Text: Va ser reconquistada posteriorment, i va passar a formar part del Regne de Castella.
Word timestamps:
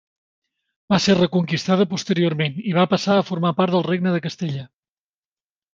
Va 0.93 0.97
ser 1.03 1.15
reconquistada 1.19 1.87
posteriorment, 1.93 2.57
i 2.71 2.75
va 2.81 2.89
passar 2.95 3.19
a 3.21 3.27
formar 3.31 3.53
part 3.61 3.77
del 3.79 3.87
Regne 3.93 4.17
de 4.19 4.25
Castella. 4.27 4.67